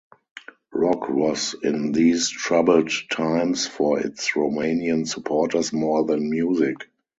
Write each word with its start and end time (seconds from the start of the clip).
Rock 0.73 1.09
was 1.09 1.53
in 1.61 1.91
these 1.91 2.27
troubled 2.27 2.89
times 3.11 3.67
for 3.67 3.99
its 3.99 4.31
Romanian 4.31 5.07
supporters 5.07 5.71
more 5.71 6.05
than 6.07 6.31
music. 6.31 6.89